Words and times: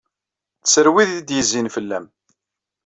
Tter 0.63 0.87
wid 0.93 1.09
ay 1.11 1.21
d-yezzin 1.27 1.67
fell-am. 1.75 2.05